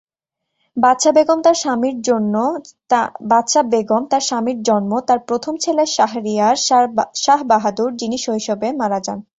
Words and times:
বাদশা 0.77 1.11
বেগম 1.11 1.39
তার 1.41 1.57
স্বামীর 4.23 4.57
জন্ম 4.61 4.91
তাঁর 5.07 5.19
প্রথম 5.29 5.53
ছেলে 5.57 5.83
শাহরিয়ার 5.95 6.55
শাহ 7.23 7.39
বাহাদুর, 7.43 7.89
যিনি 7.95 8.17
শৈশবে 8.17 8.67
মারা 8.81 8.99
যান। 9.05 9.19